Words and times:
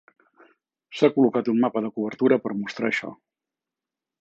S'ha 0.99 1.09
col·locat 1.17 1.51
un 1.53 1.61
mapa 1.65 1.85
de 1.87 1.93
cobertura 1.99 2.41
per 2.47 2.53
a 2.55 2.59
mostrar 2.63 2.91
això. 2.93 3.13